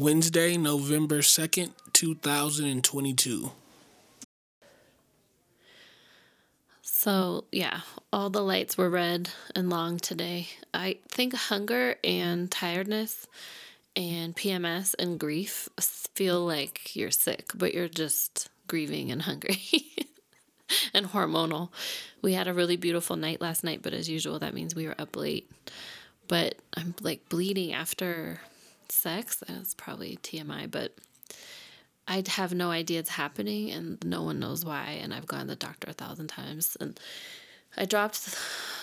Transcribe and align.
Wednesday, 0.00 0.56
November 0.56 1.18
2nd, 1.18 1.72
2022. 1.92 3.52
So, 6.80 7.44
yeah, 7.52 7.80
all 8.10 8.30
the 8.30 8.40
lights 8.40 8.78
were 8.78 8.88
red 8.88 9.28
and 9.54 9.68
long 9.68 9.98
today. 9.98 10.48
I 10.72 10.96
think 11.10 11.34
hunger 11.34 11.96
and 12.02 12.50
tiredness 12.50 13.26
and 13.94 14.34
PMS 14.34 14.94
and 14.98 15.20
grief 15.20 15.68
feel 16.14 16.46
like 16.46 16.96
you're 16.96 17.10
sick, 17.10 17.50
but 17.54 17.74
you're 17.74 17.86
just 17.86 18.48
grieving 18.68 19.12
and 19.12 19.20
hungry 19.20 19.60
and 20.94 21.10
hormonal. 21.10 21.68
We 22.22 22.32
had 22.32 22.48
a 22.48 22.54
really 22.54 22.78
beautiful 22.78 23.16
night 23.16 23.42
last 23.42 23.62
night, 23.64 23.82
but 23.82 23.92
as 23.92 24.08
usual, 24.08 24.38
that 24.38 24.54
means 24.54 24.74
we 24.74 24.86
were 24.86 24.98
up 24.98 25.14
late. 25.14 25.50
But 26.26 26.54
I'm 26.74 26.94
like 27.02 27.28
bleeding 27.28 27.74
after 27.74 28.40
sex. 28.90 29.42
That's 29.46 29.74
probably 29.74 30.18
TMI, 30.22 30.70
but 30.70 30.94
I 32.08 32.24
have 32.26 32.52
no 32.52 32.70
idea 32.70 32.98
it's 32.98 33.10
happening 33.10 33.70
and 33.70 34.04
no 34.04 34.22
one 34.22 34.40
knows 34.40 34.64
why. 34.64 34.98
And 35.02 35.14
I've 35.14 35.26
gone 35.26 35.42
to 35.42 35.46
the 35.46 35.56
doctor 35.56 35.90
a 35.90 35.92
thousand 35.92 36.26
times. 36.26 36.76
And 36.80 36.98
I 37.76 37.84
dropped 37.84 38.16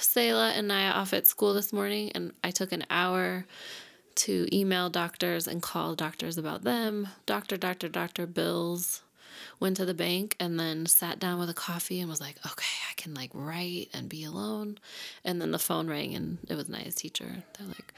Selah 0.00 0.52
and 0.54 0.68
Naya 0.68 0.90
off 0.90 1.14
at 1.14 1.26
school 1.26 1.54
this 1.54 1.72
morning 1.72 2.12
and 2.14 2.32
I 2.42 2.50
took 2.50 2.72
an 2.72 2.84
hour 2.90 3.46
to 4.16 4.46
email 4.52 4.90
doctors 4.90 5.48
and 5.48 5.62
call 5.62 5.94
doctors 5.94 6.38
about 6.38 6.64
them. 6.64 7.08
Doctor, 7.26 7.56
doctor, 7.56 7.88
doctor, 7.88 8.26
bills. 8.26 9.00
Went 9.60 9.76
to 9.76 9.84
the 9.84 9.94
bank 9.94 10.36
and 10.40 10.58
then 10.58 10.86
sat 10.86 11.18
down 11.18 11.38
with 11.38 11.48
a 11.48 11.54
coffee 11.54 12.00
and 12.00 12.10
was 12.10 12.20
like, 12.20 12.36
okay, 12.44 12.76
I 12.90 12.94
can 12.96 13.14
like 13.14 13.30
write 13.32 13.88
and 13.94 14.08
be 14.08 14.24
alone. 14.24 14.78
And 15.24 15.40
then 15.40 15.52
the 15.52 15.58
phone 15.58 15.88
rang 15.88 16.14
and 16.14 16.38
it 16.48 16.54
was 16.54 16.68
Naya's 16.68 16.96
teacher. 16.96 17.44
They're 17.58 17.68
like, 17.68 17.94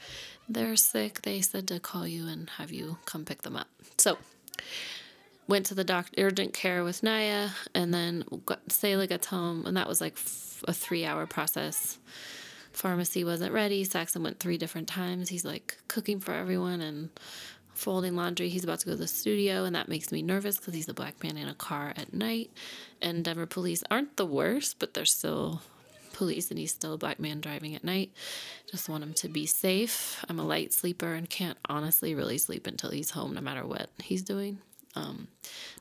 they're 0.47 0.75
sick. 0.75 1.23
They 1.23 1.41
said 1.41 1.67
to 1.69 1.79
call 1.79 2.07
you 2.07 2.27
and 2.27 2.49
have 2.51 2.71
you 2.71 2.97
come 3.05 3.25
pick 3.25 3.41
them 3.41 3.55
up. 3.55 3.67
So 3.97 4.17
went 5.47 5.65
to 5.67 5.73
the 5.73 5.83
doctor, 5.83 6.25
urgent 6.25 6.53
care 6.53 6.83
with 6.83 7.03
Naya, 7.03 7.49
and 7.73 7.93
then 7.93 8.23
got, 8.45 8.71
Selah 8.71 9.07
gets 9.07 9.27
home, 9.27 9.65
and 9.65 9.77
that 9.77 9.87
was 9.87 10.01
like 10.01 10.13
f- 10.13 10.63
a 10.67 10.73
three 10.73 11.05
hour 11.05 11.25
process. 11.25 11.97
Pharmacy 12.73 13.23
wasn't 13.23 13.53
ready. 13.53 13.83
Saxon 13.83 14.21
went 14.21 14.39
three 14.39 14.57
different 14.57 14.87
times. 14.87 15.29
He's 15.29 15.45
like 15.45 15.77
cooking 15.87 16.19
for 16.19 16.33
everyone 16.33 16.81
and 16.81 17.09
folding 17.77 18.15
laundry. 18.15 18.49
He's 18.49 18.63
about 18.63 18.79
to 18.79 18.85
go 18.85 18.91
to 18.93 18.97
the 18.97 19.07
studio, 19.07 19.63
and 19.63 19.75
that 19.75 19.87
makes 19.87 20.11
me 20.11 20.21
nervous 20.21 20.57
because 20.57 20.73
he's 20.73 20.89
a 20.89 20.93
black 20.93 21.23
man 21.23 21.37
in 21.37 21.47
a 21.47 21.53
car 21.53 21.93
at 21.95 22.13
night. 22.13 22.51
And 23.01 23.23
Denver 23.23 23.45
police 23.45 23.83
aren't 23.89 24.17
the 24.17 24.25
worst, 24.25 24.79
but 24.79 24.93
they're 24.93 25.05
still 25.05 25.61
police, 26.13 26.49
and 26.49 26.59
he's 26.59 26.73
still 26.73 26.93
a 26.93 26.97
black 26.97 27.19
man 27.19 27.39
driving 27.39 27.75
at 27.75 27.83
night. 27.83 28.11
Just 28.69 28.89
want 28.89 29.03
him 29.03 29.13
to 29.13 29.29
be 29.29 29.45
safe. 29.45 30.25
I'm 30.27 30.39
a 30.39 30.45
light 30.45 30.73
sleeper 30.73 31.13
and 31.13 31.29
can't 31.29 31.57
honestly 31.69 32.15
really 32.15 32.37
sleep 32.37 32.67
until 32.67 32.89
he's 32.89 33.11
home, 33.11 33.33
no 33.33 33.41
matter 33.41 33.65
what 33.65 33.89
he's 34.01 34.23
doing. 34.23 34.59
Um, 34.95 35.27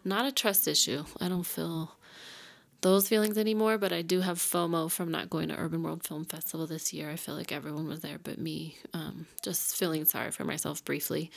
not 0.05 0.27
a 0.27 0.33
trust 0.33 0.69
issue. 0.69 1.05
I 1.21 1.29
don't 1.29 1.47
feel 1.47 1.93
those 2.81 3.09
feelings 3.09 3.39
anymore, 3.39 3.79
but 3.79 3.93
I 3.93 4.03
do 4.03 4.21
have 4.21 4.39
FOMO 4.39 4.91
from 4.91 5.11
not 5.11 5.31
going 5.31 5.49
to 5.49 5.59
Urban 5.59 5.83
World 5.83 6.07
Film 6.07 6.25
Festival 6.25 6.67
this 6.67 6.93
year. 6.93 7.11
I 7.11 7.17
feel 7.17 7.35
like 7.35 7.53
everyone 7.53 7.89
was 7.89 8.01
there 8.01 8.19
but 8.23 8.39
me. 8.39 8.77
Um, 8.93 9.27
just 9.43 9.77
feeling 9.77 10.05
sorry 10.05 10.31
for 10.31 10.45
myself 10.45 10.85
briefly. 10.85 11.31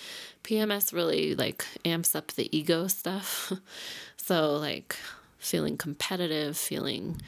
PMS 0.44 0.94
really 0.94 1.36
like 1.36 1.66
amps 1.86 2.16
up 2.16 2.28
the 2.34 2.56
ego 2.56 2.88
stuff. 2.88 3.52
so 4.18 4.56
like 4.58 4.96
feeling 5.38 5.78
competitive, 5.78 6.58
feeling 6.58 7.22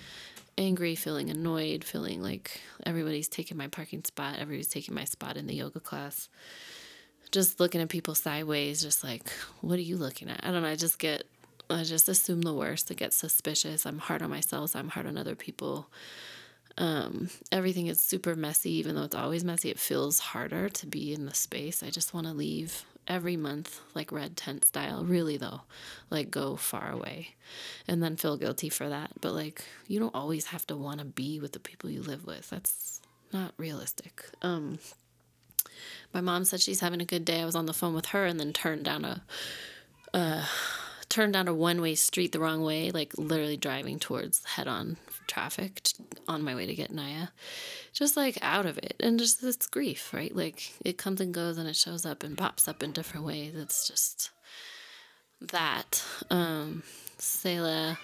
angry, 0.58 0.96
feeling 0.96 1.30
annoyed, 1.30 1.84
feeling 1.84 2.22
like 2.22 2.62
everybody's 2.86 3.28
taking 3.28 3.58
my 3.58 3.68
parking 3.68 4.04
spot, 4.04 4.40
everybody's 4.40 4.68
taking 4.68 4.94
my 4.94 5.06
spot 5.06 5.38
in 5.38 5.48
the 5.48 5.56
yoga 5.56 5.80
class 5.80 6.30
just 7.32 7.60
looking 7.60 7.82
at 7.82 7.90
people 7.90 8.14
sideways, 8.14 8.82
just 8.82 9.04
like, 9.04 9.30
what 9.62 9.80
are 9.80 9.84
you 9.84 9.98
looking 9.98 10.30
at? 10.30 10.42
I 10.44 10.52
don't 10.52 10.64
know. 10.64 10.68
I 10.68 10.76
just 10.76 11.00
get, 11.00 11.24
I 11.74 11.84
just 11.84 12.10
assume 12.10 12.42
the 12.42 12.54
worst. 12.54 12.92
I 12.92 12.96
get 12.96 13.14
suspicious. 13.14 13.86
I'm 13.86 14.00
hard 14.00 14.22
on 14.22 14.30
myself. 14.30 14.76
I'm 14.76 14.90
hard 14.90 15.06
on 15.06 15.18
other 15.18 15.36
people. 15.36 15.88
Um, 16.78 17.30
everything 17.52 17.88
is 17.88 18.00
super 18.00 18.36
messy, 18.36 18.72
even 18.74 18.96
though 18.96 19.04
it's 19.04 19.16
always 19.16 19.44
messy. 19.44 19.70
It 19.70 19.80
feels 19.80 20.20
harder 20.20 20.70
to 20.70 20.88
be 20.88 21.14
in 21.14 21.26
the 21.26 21.34
space. 21.34 21.84
I 21.84 21.90
just 21.90 22.14
want 22.14 22.28
to 22.28 22.34
leave 22.34 22.86
every 23.08 23.36
month, 23.36 23.82
like 23.94 24.12
red 24.12 24.38
tent 24.38 24.66
style. 24.66 25.04
Really, 25.04 25.38
though, 25.38 25.62
like 26.10 26.32
go 26.32 26.56
far 26.56 26.92
away 26.92 27.36
and 27.88 28.02
then 28.02 28.16
feel 28.16 28.38
guilty 28.38 28.70
for 28.70 28.88
that. 28.90 29.12
But 29.20 29.34
like, 29.34 29.64
you 29.88 30.00
don't 30.00 30.16
always 30.16 30.48
have 30.48 30.66
to 30.68 30.76
want 30.76 31.00
to 31.00 31.06
be 31.06 31.40
with 31.40 31.52
the 31.52 31.60
people 31.60 31.90
you 31.90 32.02
live 32.02 32.26
with. 32.26 32.50
That's 32.50 33.02
not 33.34 33.54
realistic. 33.58 34.26
Um, 34.42 34.80
my 36.14 36.22
mom 36.22 36.46
said 36.46 36.62
she's 36.62 36.80
having 36.80 37.02
a 37.02 37.06
good 37.06 37.26
day. 37.26 37.42
I 37.42 37.46
was 37.46 37.56
on 37.56 37.66
the 37.66 37.74
phone 37.74 37.94
with 37.94 38.08
her 38.08 38.26
and 38.26 38.40
then 38.40 38.54
turned 38.54 38.84
down 38.84 39.06
a 39.06 39.22
uh, 40.14 40.46
turned 41.12 41.34
down 41.34 41.48
a 41.48 41.54
one 41.54 41.82
way 41.82 41.94
street 41.94 42.32
the 42.32 42.40
wrong 42.40 42.64
way, 42.64 42.90
like 42.90 43.14
literally 43.18 43.58
driving 43.58 44.00
towards 44.00 44.44
head 44.46 44.68
on 44.68 44.98
traffic 45.28 45.82
on 46.28 46.42
my 46.42 46.56
way 46.56 46.66
to 46.66 46.74
get 46.74 46.92
Naya. 46.92 47.28
Just 47.94 48.18
like 48.18 48.38
out 48.42 48.66
of 48.66 48.78
it. 48.78 48.96
And 49.00 49.20
just 49.20 49.42
this 49.42 49.58
grief, 49.68 50.14
right? 50.14 50.36
Like 50.36 50.74
it 50.84 50.98
comes 50.98 51.22
and 51.22 51.34
goes 51.34 51.58
and 51.58 51.68
it 51.68 51.76
shows 51.76 52.06
up 52.06 52.24
and 52.24 52.38
pops 52.38 52.68
up 52.68 52.82
in 52.82 52.94
different 52.94 53.26
ways. 53.26 53.54
It's 53.56 53.88
just 53.88 54.32
that. 55.42 56.04
Um, 56.30 56.84
Selah, 57.18 58.00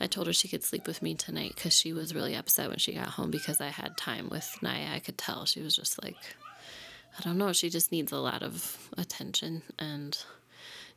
I 0.00 0.06
told 0.06 0.26
her 0.26 0.32
she 0.32 0.48
could 0.48 0.64
sleep 0.64 0.86
with 0.86 1.02
me 1.02 1.14
tonight 1.14 1.52
because 1.54 1.74
she 1.74 1.92
was 1.92 2.14
really 2.14 2.34
upset 2.34 2.68
when 2.68 2.78
she 2.78 2.94
got 2.94 3.08
home 3.08 3.30
because 3.30 3.60
I 3.60 3.68
had 3.68 3.96
time 3.96 4.28
with 4.30 4.56
Naya. 4.62 4.94
I 4.94 5.00
could 5.00 5.18
tell 5.18 5.44
she 5.44 5.60
was 5.60 5.76
just 5.76 6.02
like, 6.02 6.16
I 7.18 7.22
don't 7.22 7.36
know, 7.36 7.52
she 7.52 7.68
just 7.68 7.92
needs 7.92 8.12
a 8.12 8.18
lot 8.18 8.42
of 8.42 8.90
attention 8.96 9.62
and 9.78 10.16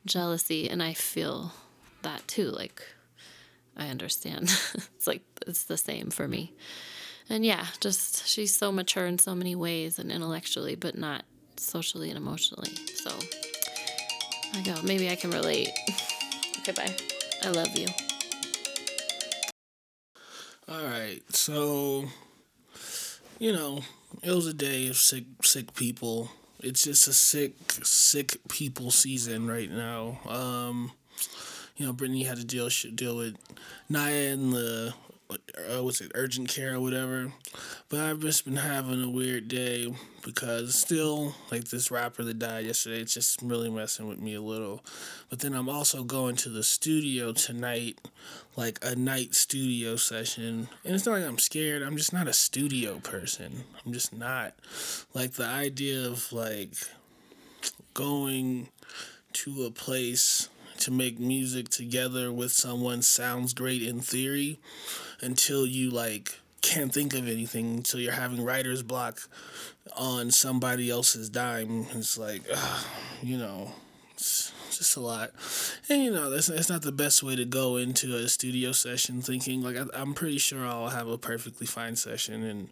jealousy. 0.05 0.69
And 0.69 0.81
I 0.81 0.93
feel 0.93 1.53
that 2.01 2.27
too. 2.27 2.49
Like, 2.49 2.81
I 3.75 3.87
understand. 3.87 4.43
it's 4.95 5.07
like, 5.07 5.21
it's 5.45 5.65
the 5.65 5.77
same 5.77 6.09
for 6.09 6.27
me. 6.27 6.53
And 7.29 7.45
yeah, 7.45 7.65
just 7.79 8.27
she's 8.27 8.55
so 8.55 8.71
mature 8.71 9.05
in 9.05 9.19
so 9.19 9.35
many 9.35 9.55
ways 9.55 9.99
and 9.99 10.11
intellectually, 10.11 10.75
but 10.75 10.97
not 10.97 11.23
socially 11.57 12.09
and 12.09 12.17
emotionally. 12.17 12.73
So 12.95 13.11
I 14.53 14.61
go, 14.61 14.75
maybe 14.83 15.09
I 15.09 15.15
can 15.15 15.31
relate. 15.31 15.69
okay, 16.59 16.71
bye. 16.71 16.95
I 17.43 17.49
love 17.49 17.75
you. 17.77 17.87
All 20.69 20.83
right. 20.83 21.21
So, 21.33 22.05
you 23.39 23.53
know, 23.53 23.81
it 24.23 24.31
was 24.31 24.47
a 24.47 24.53
day 24.53 24.87
of 24.87 24.97
sick 24.97 25.25
sick 25.43 25.73
people. 25.75 26.29
It's 26.59 26.83
just 26.83 27.07
a 27.07 27.13
sick 27.13 27.53
sick 27.83 28.37
people 28.49 28.91
season 28.91 29.47
right 29.47 29.69
now. 29.69 30.19
Um, 30.27 30.91
you 31.75 31.85
know, 31.85 31.93
Brittany 31.93 32.23
had 32.23 32.37
to 32.37 32.45
deal 32.45 32.69
deal 32.95 33.17
with 33.17 33.35
Naya 33.89 34.33
and 34.33 34.51
the 34.51 34.93
uh, 35.29 35.83
what's 35.83 36.01
it 36.01 36.11
urgent 36.15 36.49
care 36.49 36.75
or 36.75 36.79
whatever. 36.79 37.31
But 37.89 37.99
I've 38.01 38.19
just 38.19 38.45
been 38.45 38.57
having 38.57 39.03
a 39.03 39.09
weird 39.09 39.47
day 39.47 39.93
because 40.23 40.75
still 40.75 41.35
like 41.51 41.65
this 41.65 41.91
rapper 41.91 42.23
that 42.23 42.39
died 42.39 42.65
yesterday. 42.65 43.01
It's 43.01 43.13
just 43.13 43.41
really 43.41 43.69
messing 43.69 44.07
with 44.07 44.19
me 44.19 44.35
a 44.35 44.41
little. 44.41 44.83
But 45.29 45.39
then 45.39 45.53
I'm 45.53 45.69
also 45.69 46.03
going 46.03 46.35
to 46.37 46.49
the 46.49 46.63
studio 46.63 47.33
tonight, 47.33 47.99
like 48.55 48.79
a 48.83 48.95
night 48.95 49.35
studio 49.35 49.95
session. 49.95 50.69
And 50.85 50.95
it's 50.95 51.05
not 51.05 51.13
like 51.13 51.25
I'm 51.25 51.39
scared. 51.39 51.81
I'm 51.81 51.97
just 51.97 52.13
not 52.13 52.27
a 52.27 52.33
studio 52.33 52.99
person. 52.99 53.63
I'm 53.85 53.93
just 53.93 54.13
not. 54.13 54.53
Like 55.13 55.33
the 55.33 55.45
idea 55.45 56.07
of 56.07 56.31
like 56.31 56.73
going 57.93 58.69
to 59.33 59.65
a 59.65 59.71
place 59.71 60.49
to 60.79 60.91
make 60.91 61.19
music 61.19 61.69
together 61.69 62.31
with 62.31 62.51
someone 62.51 63.01
sounds 63.01 63.53
great 63.53 63.81
in 63.81 63.99
theory 63.99 64.59
until 65.21 65.65
you 65.65 65.89
like 65.89 66.39
can't 66.61 66.93
think 66.93 67.13
of 67.13 67.27
anything 67.27 67.77
until 67.77 67.99
you're 67.99 68.11
having 68.11 68.43
writer's 68.43 68.83
block 68.83 69.21
on 69.95 70.31
somebody 70.31 70.89
else's 70.89 71.29
dime. 71.29 71.85
It's 71.91 72.17
like, 72.17 72.41
uh, 72.53 72.83
you 73.21 73.37
know, 73.37 73.71
it's 74.13 74.51
just 74.71 74.97
a 74.97 74.99
lot. 74.99 75.31
And, 75.89 76.03
you 76.03 76.11
know, 76.11 76.29
that's, 76.29 76.47
that's 76.47 76.69
not 76.69 76.81
the 76.81 76.91
best 76.91 77.23
way 77.23 77.35
to 77.35 77.45
go 77.45 77.77
into 77.77 78.15
a 78.15 78.27
studio 78.27 78.71
session 78.71 79.21
thinking, 79.21 79.61
like, 79.61 79.77
I, 79.77 79.85
I'm 79.93 80.13
pretty 80.13 80.39
sure 80.39 80.65
I'll 80.65 80.89
have 80.89 81.07
a 81.07 81.17
perfectly 81.17 81.67
fine 81.67 81.95
session 81.95 82.43
and 82.43 82.69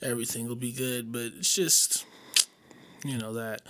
everything 0.00 0.46
will 0.46 0.56
be 0.56 0.72
good. 0.72 1.12
But 1.12 1.32
it's 1.38 1.54
just, 1.54 2.04
you 3.04 3.18
know, 3.18 3.32
that. 3.34 3.62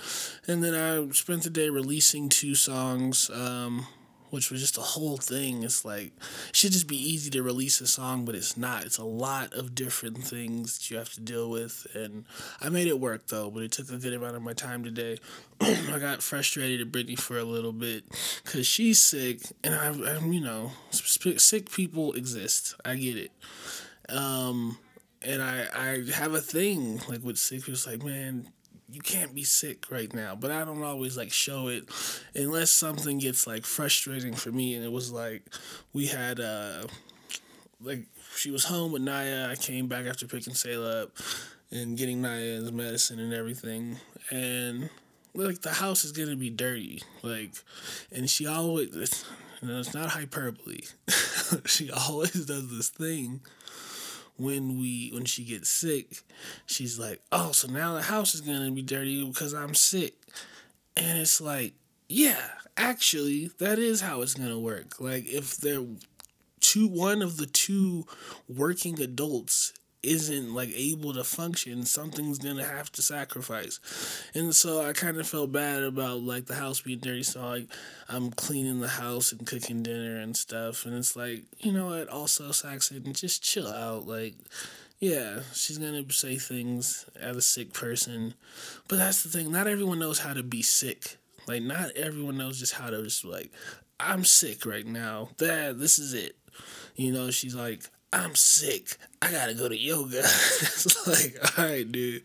And 0.47 0.63
then 0.63 0.75
I 0.75 1.11
spent 1.13 1.43
the 1.43 1.51
day 1.51 1.69
releasing 1.69 2.29
two 2.29 2.55
songs. 2.55 3.31
Um, 3.31 3.87
which 4.33 4.51
was 4.51 4.63
just 4.63 4.79
a 4.79 4.81
whole 4.81 5.19
thing. 5.19 5.63
It's 5.63 5.85
like 5.85 6.07
it 6.49 6.57
should 6.57 6.73
just 6.73 6.87
be 6.87 6.97
easy 6.97 7.29
to 7.31 7.43
release 7.43 7.83
a 7.83 7.87
song, 7.87 8.25
but 8.25 8.35
it's 8.35 8.57
not. 8.57 8.87
It's 8.87 8.97
a 8.97 9.05
lot 9.05 9.53
of 9.53 9.75
different 9.75 10.25
things 10.25 10.79
that 10.79 10.91
you 10.91 10.97
have 10.97 11.13
to 11.13 11.21
deal 11.21 11.51
with, 11.51 11.87
and 11.95 12.25
I 12.59 12.71
made 12.71 12.87
it 12.87 12.99
work 12.99 13.27
though. 13.27 13.51
But 13.51 13.65
it 13.65 13.73
took 13.73 13.91
a 13.91 13.99
good 13.99 14.15
amount 14.15 14.37
of 14.37 14.41
my 14.41 14.55
time 14.55 14.85
today. 14.85 15.19
I 15.61 15.99
got 15.99 16.23
frustrated 16.23 16.81
at 16.81 16.91
Brittany 16.91 17.15
for 17.15 17.39
a 17.39 17.45
little 17.45 17.75
bit 17.75 18.05
because 18.43 18.67
she's 18.67 19.03
sick, 19.03 19.43
and 19.63 19.75
I, 19.75 19.89
I'm 19.89 20.33
you 20.33 20.41
know, 20.41 20.73
sick 20.91 21.71
people 21.71 22.15
exist. 22.15 22.75
I 22.87 22.97
get 22.97 23.19
it. 23.19 23.33
Um, 24.09 24.79
and 25.21 25.43
I 25.43 25.67
I 25.75 26.11
have 26.15 26.33
a 26.33 26.41
thing 26.41 27.03
like 27.07 27.23
with 27.23 27.37
sick 27.37 27.61
people. 27.61 27.75
It's 27.75 27.87
like 27.87 28.03
man, 28.03 28.49
you 28.93 29.01
can't 29.01 29.35
be 29.35 29.43
sick 29.43 29.91
right 29.91 30.13
now. 30.13 30.35
But 30.35 30.51
I 30.51 30.65
don't 30.65 30.83
always 30.83 31.17
like 31.17 31.33
show 31.33 31.69
it 31.69 31.89
unless 32.35 32.71
something 32.71 33.19
gets 33.19 33.47
like 33.47 33.65
frustrating 33.65 34.35
for 34.35 34.53
me. 34.53 34.75
And 34.75 34.85
it 34.85 34.93
was 34.93 35.11
like 35.11 35.43
we 35.93 36.07
had 36.07 36.41
uh 36.41 36.85
like 37.81 38.05
she 38.37 38.51
was 38.51 38.65
home 38.65 38.93
with 38.93 39.03
Naya. 39.03 39.49
I 39.51 39.57
came 39.57 39.89
back 39.89 40.07
after 40.07 40.27
picking 40.27 40.55
Selah 40.55 41.05
up 41.05 41.11
and 41.71 41.97
getting 41.97 42.21
Naya's 42.21 42.71
medicine 42.71 43.19
and 43.19 43.33
everything. 43.33 43.97
And 44.31 44.91
like 45.35 45.63
the 45.63 45.71
house 45.71 46.05
is 46.05 46.13
gonna 46.13 46.37
be 46.37 46.51
dirty. 46.51 47.03
Like 47.23 47.53
and 48.13 48.29
she 48.29 48.47
always 48.47 49.25
you 49.63 49.69
know, 49.69 49.79
it's 49.79 49.95
not 49.95 50.11
hyperbole. 50.11 50.81
she 51.65 51.91
always 51.91 52.45
does 52.47 52.77
this 52.77 52.91
thing 52.91 53.41
when 54.43 54.79
we 54.81 55.11
when 55.13 55.25
she 55.25 55.45
gets 55.45 55.71
sick, 55.71 56.23
she's 56.67 56.99
like, 56.99 57.21
"Oh, 57.31 57.53
so 57.53 57.69
now 57.69 57.95
the 57.95 58.03
house 58.03 58.35
is 58.35 58.41
gonna 58.41 58.71
be 58.71 58.83
dirty 58.83 59.25
because 59.25 59.55
I'm 59.55 59.75
sick," 59.75 60.15
and 60.97 61.19
it's 61.19 61.41
like, 61.41 61.75
yeah, 62.09 62.49
actually, 62.77 63.51
that 63.59 63.79
is 63.79 64.01
how 64.01 64.23
it's 64.23 64.35
gonna 64.35 64.59
work. 64.59 65.01
Like 65.01 65.27
if 65.27 65.57
they're 65.57 65.85
two, 66.61 66.87
one 66.87 67.23
of 67.23 67.37
the 67.37 67.47
two 67.47 68.07
working 68.49 69.01
adults 69.01 69.73
isn't 70.03 70.55
like 70.55 70.71
able 70.75 71.15
to 71.15 71.25
function, 71.25 71.85
something's 71.85 72.39
gonna 72.39 72.65
have 72.65 72.91
to 72.93 73.03
sacrifice. 73.03 73.81
And 74.35 74.55
so 74.55 74.83
I 74.83 74.93
kind 74.93 75.19
of 75.19 75.29
felt 75.29 75.53
bad 75.53 75.83
about 75.83 76.23
like 76.23 76.47
the 76.47 76.55
house 76.55 76.81
being 76.81 76.99
dirty. 76.99 77.23
So 77.23 77.41
like 77.41 77.69
I'm 78.09 78.31
cleaning 78.31 78.81
the 78.81 78.89
house 78.89 79.33
and 79.33 79.47
cooking 79.47 79.83
dinner 79.83 80.19
and 80.19 80.37
stuff. 80.37 80.85
And 80.85 80.95
it's 80.95 81.17
like, 81.17 81.45
you 81.59 81.73
know 81.73 81.87
what? 81.87 82.09
Also, 82.09 82.51
Saxon, 82.51 83.13
just 83.13 83.43
chill 83.43 83.69
out. 83.69 84.07
Like, 84.07 84.35
yeah, 84.99 85.41
she's 85.53 85.79
gonna 85.79 86.05
say 86.11 86.37
things 86.37 87.07
as 87.19 87.37
a 87.37 87.43
sick 87.43 87.73
person. 87.73 88.35
But 88.89 88.97
that's 88.97 89.23
the 89.23 89.29
thing, 89.29 89.53
not 89.53 89.67
everyone 89.67 89.99
knows 89.99 90.19
how 90.19 90.35
to 90.35 90.43
be 90.43 90.63
sick. 90.63 91.17
Like, 91.47 91.63
not 91.63 91.91
everyone 91.97 92.39
knows 92.39 92.59
just 92.59 92.75
how 92.75 92.91
to 92.91 93.03
just 93.03 93.25
like, 93.25 93.51
I'm 93.99 94.25
sick 94.25 94.67
right 94.67 94.87
now. 94.87 95.31
That 95.39 95.79
this 95.79 95.99
is 95.99 96.13
it. 96.13 96.37
You 96.97 97.13
know, 97.13 97.31
she's 97.31 97.55
like, 97.55 97.85
I'm 98.13 98.35
sick. 98.35 98.97
I 99.23 99.31
gotta 99.31 99.55
go 99.55 99.69
to 99.69 99.77
yoga. 99.79 100.19
it's 100.19 101.07
like, 101.07 101.59
all 101.59 101.65
right, 101.65 101.91
dude, 101.91 102.23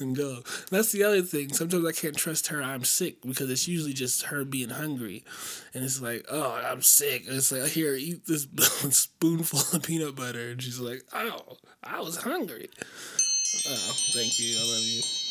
and 0.00 0.16
go. 0.16 0.40
That's 0.70 0.90
the 0.90 1.04
other 1.04 1.22
thing. 1.22 1.52
Sometimes 1.52 1.86
I 1.86 1.92
can't 1.92 2.16
trust 2.16 2.48
her. 2.48 2.62
I'm 2.62 2.84
sick 2.84 3.22
because 3.22 3.48
it's 3.50 3.68
usually 3.68 3.92
just 3.92 4.24
her 4.24 4.44
being 4.44 4.70
hungry, 4.70 5.24
and 5.72 5.84
it's 5.84 6.00
like, 6.00 6.26
oh, 6.30 6.52
I'm 6.52 6.82
sick. 6.82 7.26
And 7.28 7.36
it's 7.36 7.52
like, 7.52 7.70
here, 7.70 7.94
eat 7.94 8.26
this 8.26 8.48
spoonful 8.90 9.60
of 9.76 9.84
peanut 9.84 10.16
butter, 10.16 10.50
and 10.50 10.62
she's 10.62 10.80
like, 10.80 11.02
oh, 11.12 11.58
I 11.82 12.00
was 12.00 12.16
hungry. 12.16 12.68
Oh, 13.68 13.92
thank 14.12 14.38
you. 14.38 14.56
I 14.58 14.62
love 14.62 14.82
you. 14.82 15.23